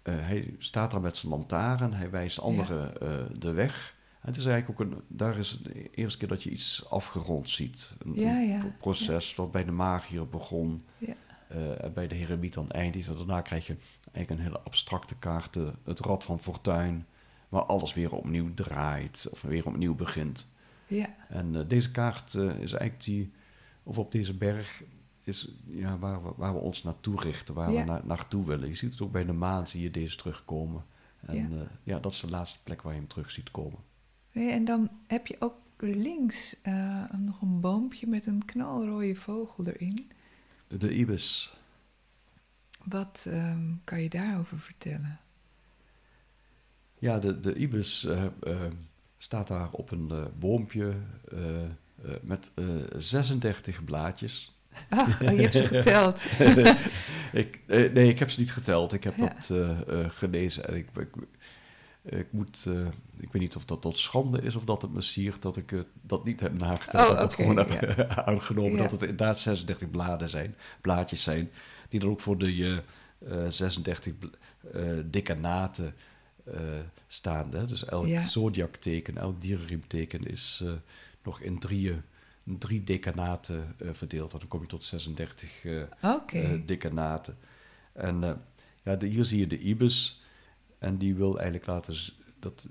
[0.02, 3.96] eh, hij staat daar met zijn lantaarn, hij wijst anderen eh, de weg.
[4.22, 7.50] En het is eigenlijk ook een, daar is de eerste keer dat je iets afgerond
[7.50, 7.94] ziet.
[8.00, 11.14] Een, Ja, ja, proces wat bij de magier begon Ja.
[11.48, 13.08] eh, en bij de heremiet dan eindigt.
[13.08, 13.76] En daarna krijg je
[14.12, 17.06] eigenlijk een hele abstracte kaart, het rad van fortuin,
[17.50, 20.54] waar alles weer opnieuw draait of weer opnieuw begint.
[20.88, 23.32] Ja, En deze kaart is eigenlijk die,
[23.84, 24.84] of op deze berg,
[25.28, 27.80] is ja, waar, we, waar we ons naartoe richten, waar Ja.
[27.80, 28.68] we na, naartoe willen.
[28.68, 30.86] Je ziet het ook bij de maan, zie je deze terugkomen.
[31.26, 31.58] En Ja.
[31.58, 31.68] ja.
[31.84, 33.80] ja, dat is de laatste plek waar je hem terug ziet komen.
[34.32, 39.66] Nee, en dan heb je ook links eh, nog een boompje met een knalrode vogel
[39.68, 40.12] erin.
[40.68, 41.58] De ibis.
[42.84, 45.20] Wat ehm, kan je daarover vertellen?
[47.00, 48.62] Ja, de, de ibis eh, eh,
[49.18, 50.94] staat daar op een eh, boompje
[51.32, 51.70] eh, eh,
[52.22, 54.55] met eh 36 blaadjes.
[54.90, 56.26] Ach, oh, je hebt ze geteld.
[57.42, 58.94] ik, eh, nee, ik heb ze niet geteld.
[58.94, 59.26] Ik heb Ja.
[59.38, 60.68] dat eh, gelezen.
[60.68, 61.08] En ik, ik,
[62.04, 62.66] ik moet,
[63.20, 65.74] ik weet niet of dat tot schande is of dat het me siert dat ik
[66.02, 67.04] dat niet heb nageteld.
[67.04, 68.26] Oh, dat ik dat gewoon heb ja.
[68.26, 68.78] aangenomen Ja.
[68.78, 71.50] dat het inderdaad 36 bladen zijn, blaadjes zijn,
[71.90, 72.82] die dan ook voor de
[73.26, 74.28] eh, eh, 36 bl-
[74.74, 75.94] eh decanaten
[77.08, 77.52] staan.
[77.52, 77.66] Hè?
[77.66, 78.28] Dus elk Ja.
[78.28, 80.64] zodiakteken, elk dierenriemteken is
[81.24, 82.02] nog in drieën,
[82.46, 84.34] drie decanaten eh, verdeeld.
[84.34, 86.40] En dan kom je tot 36 eh, Oké.
[86.40, 87.38] eh, decanaten.
[87.94, 88.42] En
[88.84, 90.22] ja, de, hier zie je de ibis.
[90.78, 91.96] En die wil eigenlijk laten...
[92.40, 92.68] Dat,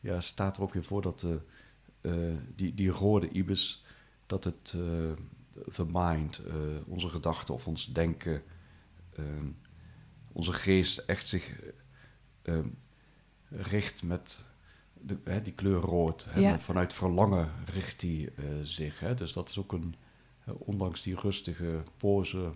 [0.00, 1.40] ja, staat er ook weer voor dat de,
[2.54, 3.84] die, die rode ibis...
[4.26, 4.76] Dat het
[5.72, 6.40] the mind,
[6.86, 8.42] onze gedachten of ons denken...
[9.14, 9.24] eh,
[10.32, 11.60] onze geest echt zich
[12.42, 12.64] eh, eh,
[13.48, 14.44] richt met
[15.00, 16.26] de, hè, die kleur rood.
[16.30, 16.58] Hè, Ja.
[16.58, 19.00] Vanuit verlangen richt die eh, zich.
[19.00, 19.14] Hè.
[19.14, 19.94] Dus dat is ook een...
[20.44, 22.52] ondanks die rustige pose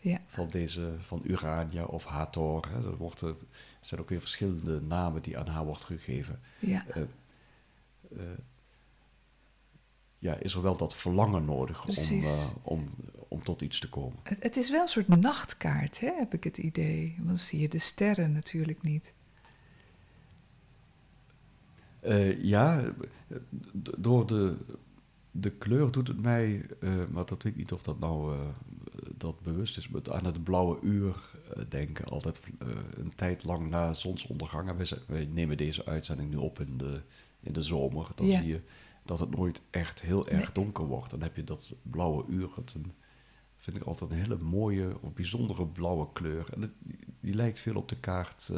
[0.00, 0.20] ja.
[0.26, 2.68] van deze, van Urania of Hathor.
[2.68, 2.90] Hè.
[2.90, 3.34] Er, wordt, er
[3.80, 6.40] zijn ook weer verschillende namen die aan haar wordt gegeven.
[6.58, 6.86] ja.
[6.88, 7.02] Eh,
[8.16, 8.38] eh,
[10.18, 12.26] ja, is er wel dat verlangen nodig om, Precies.
[12.62, 12.90] om,
[13.28, 14.18] om tot iets te komen.
[14.22, 17.14] Het, het is wel een soort nachtkaart, hè, heb ik het idee.
[17.16, 19.12] Want dan zie je de sterren natuurlijk niet.
[22.00, 22.92] Eh, ja,
[23.98, 24.56] door de,
[25.30, 28.40] de kleur doet het mij, eh, maar dat weet ik niet of dat nou eh,
[29.16, 31.30] dat bewust is, maar aan het blauwe uur
[31.68, 32.04] denken.
[32.04, 32.40] Altijd
[32.94, 34.68] een tijd lang na zonsondergang.
[34.68, 37.02] En wij, zijn- wij nemen deze uitzending nu op in de,
[37.40, 38.08] in de zomer.
[38.14, 38.38] Dan Ja.
[38.40, 38.60] zie je
[39.04, 40.52] dat het nooit echt heel erg Nee.
[40.64, 41.10] donker wordt.
[41.10, 42.48] Dan heb je dat blauwe uur.
[42.74, 42.92] Een,
[43.56, 46.46] vind ik altijd een hele mooie of bijzondere blauwe kleur.
[46.54, 48.52] En het- die, die lijkt veel op de kaart.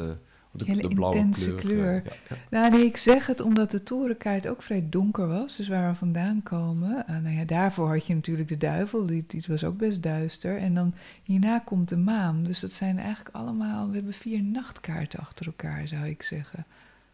[0.53, 2.01] De, Hele de blauwe intense kleur.
[2.01, 2.03] kleur.
[2.03, 2.35] ja, ja.
[2.49, 5.55] Nou, nee, ik zeg het omdat de torenkaart ook vrij donker was.
[5.57, 7.07] Dus waar we vandaan komen.
[7.07, 9.05] eh, nou ja, daarvoor had je natuurlijk de duivel.
[9.05, 10.57] Die, die was ook best duister.
[10.57, 12.43] En dan hierna komt de maan.
[12.43, 13.87] Dus dat zijn eigenlijk allemaal...
[13.89, 16.65] We hebben vier nachtkaarten achter elkaar, zou ik zeggen.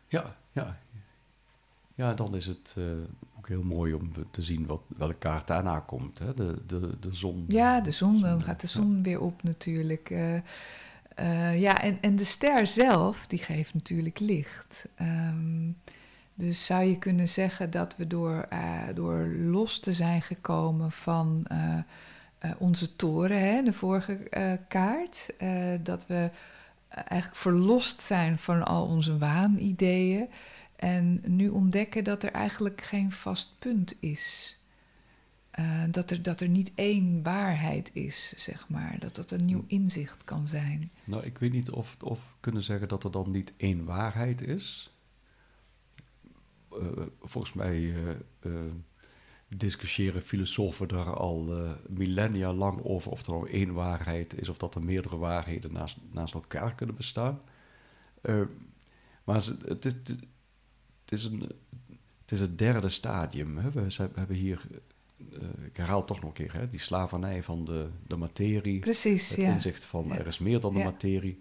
[0.08, 0.78] Ja, ja.
[1.96, 2.84] Ja, dan is het eh,
[3.38, 6.20] ook heel mooi om te zien wat, welke kaart daarna komt.
[6.20, 6.34] Hè?
[6.34, 7.46] De, de, de zon.
[7.48, 10.10] Ja, de zon, dan gaat de zon weer op natuurlijk.
[10.10, 10.34] Eh,
[11.20, 14.86] eh, ja, en, en de ster zelf, die geeft natuurlijk licht.
[14.96, 15.72] Ehm,
[16.34, 21.46] dus zou je kunnen zeggen dat we door, eh, door los te zijn gekomen van
[21.48, 24.30] eh, onze toren, hè, de vorige
[24.68, 25.26] kaart,
[25.84, 26.30] dat we
[26.92, 30.28] eigenlijk verlost zijn van al onze waanideeën
[30.76, 34.58] en nu ontdekken dat er eigenlijk geen vast punt is.
[35.60, 39.00] Eh, dat, er, dat er niet één waarheid is, zeg maar.
[39.00, 40.92] Dat dat een nieuw inzicht kan zijn.
[41.04, 44.42] Nou, ik weet niet of, of we kunnen zeggen dat er dan niet één waarheid
[44.42, 44.94] is.
[46.72, 46.78] Eh,
[47.22, 47.94] volgens mij
[48.40, 48.52] eh,
[49.48, 51.50] discussiëren filosofen daar al
[51.88, 55.98] millennia lang over of er nou één waarheid is of dat er meerdere waarheden naast,
[56.12, 57.42] naast elkaar kunnen bestaan.
[59.24, 61.40] Maar het is, het is, een,
[62.22, 63.58] het is het derde stadium.
[63.58, 63.72] Hè?
[63.72, 64.68] We, hebben hier,
[65.66, 66.68] ik herhaal toch nog een keer, hè?
[66.70, 68.80] die slavernij van de, de materie.
[68.80, 69.54] Precies, Het ja.
[69.54, 71.40] inzicht van er is meer dan de materie.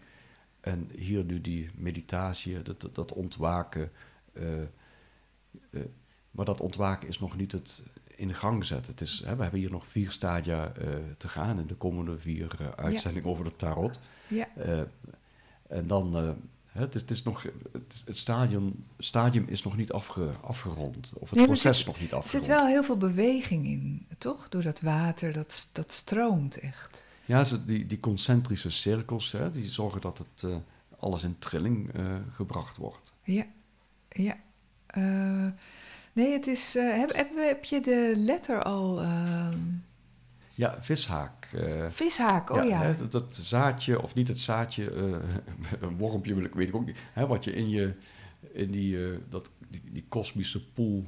[0.61, 3.93] En hier nu die meditatie, dat, dat, ontwaken.
[4.33, 4.67] eh, eh,
[6.31, 7.83] maar dat ontwaken is nog niet het
[8.17, 8.91] in gang zetten.
[8.93, 12.19] Het is, hè, we hebben hier nog vier stadia eh, te gaan in de komende
[12.19, 14.01] vier eh, uitzendingen over de tarot.
[14.29, 14.81] Ja, Eh,
[15.69, 16.31] en dan, eh,
[16.79, 21.13] het, is, het is nog, het, stadium, stadium is nog niet afge, afgerond.
[21.15, 22.45] Of het Nee, er proces zit- nog niet er afgerond.
[22.47, 24.49] zit wel heel veel beweging in, toch?
[24.49, 27.05] Door dat water, dat, dat stroomt echt.
[27.25, 30.57] Ja, die, die concentrische cirkels, hè, die zorgen dat het eh,
[30.99, 33.15] alles in trilling eh, gebracht wordt.
[33.23, 33.47] Ja,
[34.09, 34.37] ja.
[34.87, 35.47] Eh,
[36.13, 36.75] nee, het is...
[36.75, 39.01] heb, heb, heb je de letter al...
[39.01, 39.59] ehm,
[40.59, 41.45] Ja, vishaak.
[41.53, 42.81] eh, vishaak, oh ja.
[42.81, 46.87] hè, dat, zaadje, of niet het zaadje, eh, een wormpje wil ik, weet ik ook
[46.87, 46.99] niet.
[47.13, 47.95] Hè, wat je in, je,
[48.53, 51.05] in die, eh, dat, die, die kosmische pool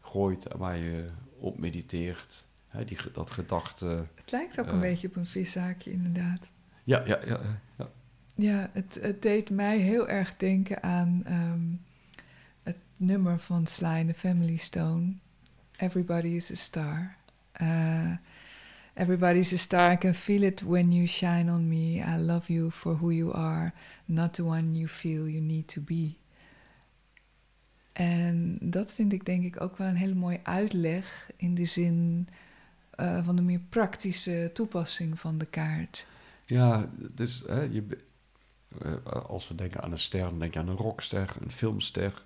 [0.00, 1.08] gooit waar je
[1.38, 2.44] op mediteert.
[2.66, 4.06] Hè, die, dat gedachte.
[4.14, 6.50] Het lijkt ook een beetje op een vishaakje, inderdaad.
[6.84, 7.40] Ja, ja, ja.
[7.78, 7.90] ja.
[8.34, 11.66] Ja, het, het deed mij heel erg denken aan ehm,
[12.62, 15.12] het nummer van Sly and the Family Stone.
[15.76, 17.16] Everybody is a star.
[18.98, 19.92] Eh, Everybody's a star.
[19.92, 22.02] I can feel it when you shine on me.
[22.02, 23.72] I love you for who you are,
[24.04, 26.16] not the one you feel you need to be.
[27.92, 32.28] En dat vind ik denk ik ook wel een hele mooie uitleg in de zin
[33.00, 36.06] uh, van de meer praktische toepassing van de kaart.
[36.44, 37.84] Ja, dus hè, je,
[38.84, 42.24] uh, als we denken aan een ster, dan denk je aan een rockster, een filmster.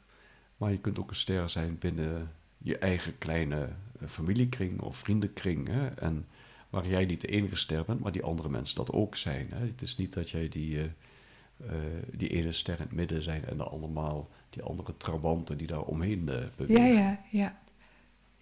[0.57, 3.69] Maar je kunt ook een ster zijn binnen je eigen kleine
[4.03, 5.69] uh, familiekring of vriendenkring.
[5.69, 5.87] Hè?
[5.87, 6.27] En
[6.73, 9.49] waar jij niet de enige ster bent, maar die andere mensen dat ook zijn.
[9.51, 9.67] Hè?
[9.67, 10.93] Het is niet dat jij die,
[12.11, 15.83] die ene ster in het midden zijn en dan allemaal die andere trabanten die daar
[15.83, 16.25] omheen
[16.57, 16.93] bewegen.
[16.93, 17.61] Ja, ja, ja.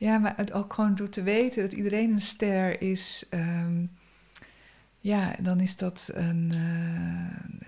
[0.01, 3.91] Ja, maar het ook gewoon door te weten dat iedereen een ster is, um,
[4.99, 7.61] ja, dan is dat een, uh,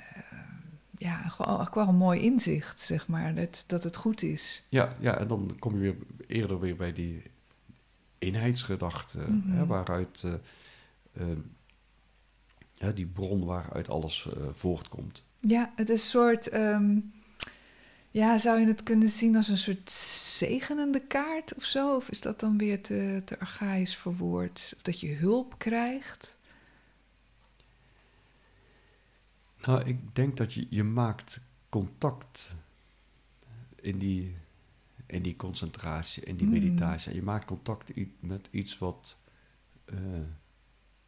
[0.98, 4.66] ja, gewoon wel een mooi inzicht, zeg maar, dat, dat het goed is.
[4.68, 5.96] Ja, ja, en dan kom je weer
[6.26, 7.22] eerder weer bij die
[8.22, 9.52] eenheidsgedachte, mm -hmm.
[9.52, 9.66] hè, mhm.
[9.66, 10.32] waaruit uh,
[11.12, 11.36] uh,
[12.74, 15.22] ja, die bron waaruit alles voortkomt.
[15.40, 16.54] Ja, het is een soort.
[16.54, 17.12] Um,
[18.12, 21.96] ja, zou je het kunnen zien als een soort zegenende kaart of zo?
[21.96, 24.72] Of is dat dan weer te, te archaïs verwoord?
[24.76, 26.36] Of dat je hulp krijgt?
[29.64, 32.54] Nou, ik denk dat je, je maakt contact
[33.80, 34.36] in die,
[35.12, 36.52] in die concentratie, in die mm.
[36.52, 37.14] meditatie.
[37.14, 39.16] Je maakt contact met iets wat,
[39.86, 39.98] uh,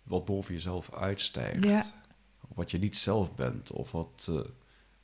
[0.02, 1.64] wat boven jezelf uitstijgt.
[1.64, 1.84] Ja.
[2.54, 4.26] Wat je niet zelf bent, of wat...
[4.30, 4.40] Uh,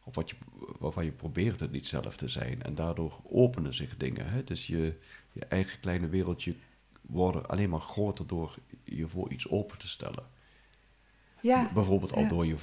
[0.04, 0.36] of wat je,
[0.78, 2.62] waarvan je probeert het niet zelf te zijn.
[2.62, 4.30] En daardoor openen zich dingen.
[4.30, 4.44] Hè?
[4.44, 4.98] Dus je,
[5.32, 6.54] je eigen kleine wereldje
[7.00, 10.24] wordt alleen maar groter door je voor iets open te stellen.
[11.40, 12.56] Ja, Bijvoorbeeld al door je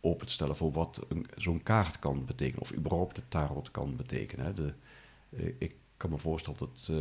[0.00, 2.60] open te stellen voor wat zo'n kaart kan betekenen.
[2.60, 4.44] Of überhaupt de tarot kan betekenen.
[4.44, 4.54] Hè?
[4.54, 4.72] De, eh,
[5.58, 6.96] ik kan me voorstellen dat uh,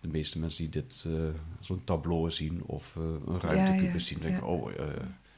[0.00, 1.28] de meeste mensen die dit, uh,
[1.60, 4.70] zo'n tableau zien of een ruimtecube zien, denken, oh,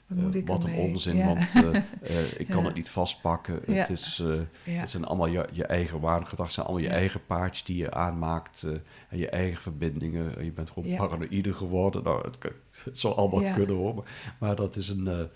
[0.07, 1.63] wat, wat een onzin, want uh,
[2.11, 3.61] uh, ik kan het niet vastpakken.
[3.67, 4.23] Het, is,
[4.65, 8.67] het zijn allemaal je, je eigen waardegedachten, zijn allemaal je eigen paardjes die je aanmaakt
[9.09, 10.45] en je eigen verbindingen.
[10.45, 12.03] Je bent gewoon paranoïde geworden.
[12.03, 12.39] Nou, het,
[12.85, 15.29] het zal allemaal kunnen hoor, maar, maar, dat is een,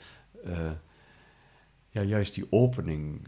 [1.88, 3.26] ja, juist die opening,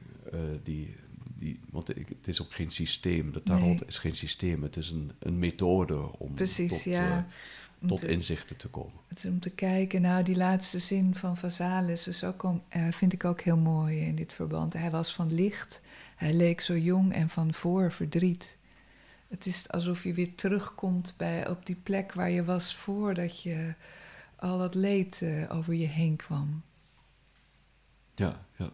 [0.63, 0.95] die,
[1.39, 3.33] die, want het is ook geen systeem.
[3.33, 3.87] De tarot nee.
[3.87, 7.27] is geen systeem, het is een, een methode om Precies, tot, ja
[7.87, 9.01] tot inzichten te komen.
[9.09, 12.89] Het is om te kijken, nou die laatste zin van Vazalis is ook om, uh,
[12.91, 14.73] vind ik ook heel mooi in dit verband.
[14.73, 15.81] Hij was van licht,
[16.17, 18.57] hij leek zo jong en van voor verdriet.
[19.29, 23.75] Het is alsof je weer terugkomt bij, op die plek waar je was voordat je
[24.37, 26.63] al dat leed uh, over je heen kwam.
[28.15, 28.73] Ja, ja.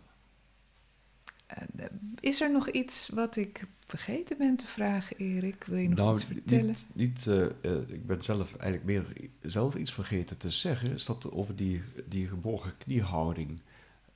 [1.79, 1.87] Uh,
[2.21, 5.65] is er nog iets wat ik vergeten ben te vragen, Erik.
[5.65, 6.67] Wil je nog nou, iets vertellen?
[6.67, 10.93] Niet, niet uh, uh, ik ben zelf eigenlijk meer zelf iets vergeten te zeggen.
[10.93, 13.61] Is dat over die, die gebogen kniehouding,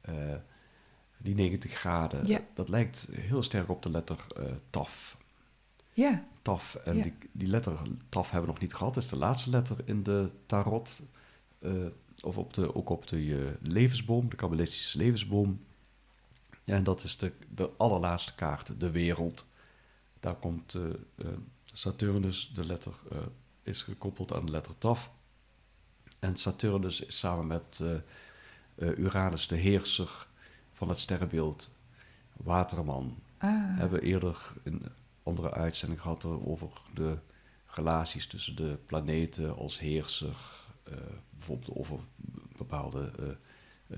[0.09, 0.15] uh,
[1.19, 2.27] die 90 graden.
[2.27, 2.41] Ja.
[2.55, 4.27] Dat lijkt heel sterk op de letter
[4.71, 5.17] TAF.
[5.93, 6.25] Ja.
[6.43, 6.75] TAF.
[6.75, 7.03] En ja.
[7.03, 8.95] die, die letter TAF hebben we nog niet gehad.
[8.95, 11.03] Dat is de laatste letter in de tarot.
[12.21, 15.61] of op de, ook op de levensboom, de kabbalistische levensboom.
[16.69, 19.47] En dat is de, de allerlaatste kaart, de wereld.
[20.21, 21.27] Daar komt uh,
[21.65, 23.19] Saturnus, de letter uh,
[23.63, 25.11] is gekoppeld aan de letter Taf.
[26.19, 27.83] En Saturnus is samen met
[28.77, 30.27] Uranus de heerser
[30.73, 31.77] van het sterrenbeeld
[32.37, 33.19] Waterman.
[33.39, 33.51] Ah.
[33.51, 34.83] We hebben eerder een
[35.23, 37.19] andere uitzending gehad over de
[37.67, 40.37] relaties tussen de planeten als heerser,
[41.31, 41.99] bijvoorbeeld over
[42.57, 43.37] bepaalde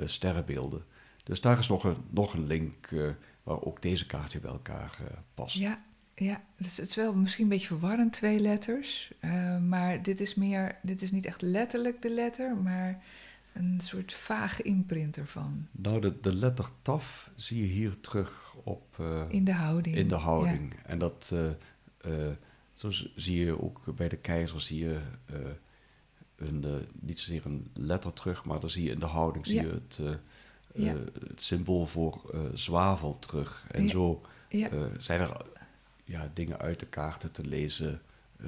[0.04, 0.85] sterrenbeelden.
[1.22, 2.88] Dus daar is nog een, nog een link
[3.42, 4.98] waar ook deze kaart weer bij elkaar
[5.35, 5.56] past.
[5.56, 5.83] Ja,
[6.14, 9.12] ja, dus het is wel misschien een beetje verwarrend, twee letters.
[9.20, 13.02] Uh, maar dit is meer, dit is niet echt letterlijk de letter, maar
[13.52, 15.66] een soort vage imprint ervan.
[15.70, 18.96] Nou, de, de letter TAF zie je hier terug op...
[19.00, 19.96] Uh, in de houding.
[19.96, 20.75] In de houding.
[20.85, 21.35] En dat,
[22.06, 22.29] uh,
[22.75, 25.00] zo zie je ook bij de keizer, zie je
[26.37, 29.68] een, niet zozeer een letter terug, maar dan zie je in de houding zie je
[29.68, 30.00] het,
[30.75, 30.94] ja.
[31.29, 33.66] het symbool voor zwavel terug.
[33.71, 34.23] En zo
[34.98, 35.37] zijn er
[36.04, 38.00] ja, dingen uit de kaarten te lezen.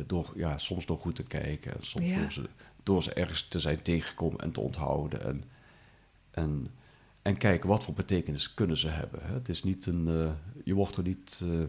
[0.07, 1.73] Door, ja, soms door goed te kijken.
[1.73, 2.49] En soms door, ze,
[2.83, 5.25] door ze ergens te zijn tegengekomen en te onthouden.
[5.25, 5.45] En,
[6.31, 6.70] en,
[7.23, 9.20] en kijken wat voor betekenis kunnen ze hebben.
[9.23, 9.35] Hè.
[9.35, 10.09] Het is niet een.
[10.09, 10.31] Uh,
[10.64, 11.41] je wordt er niet.
[11.45, 11.64] Uh,